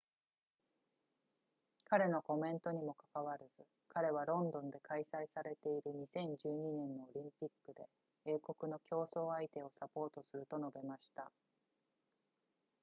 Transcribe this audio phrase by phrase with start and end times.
[1.85, 7.87] 彼のコメントにもかかわらず彼はロンドンで開催されている2012年のオリンピックで
[8.25, 11.31] 英国の競争相手をサポートすると述べました